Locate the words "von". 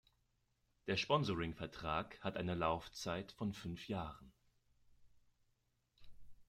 3.33-3.53